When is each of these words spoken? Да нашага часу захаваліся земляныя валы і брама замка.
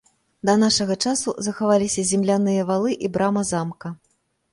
Да 0.49 0.53
нашага 0.61 0.95
часу 1.09 1.33
захаваліся 1.47 2.05
земляныя 2.13 2.65
валы 2.71 2.91
і 3.09 3.13
брама 3.19 3.45
замка. 3.51 3.93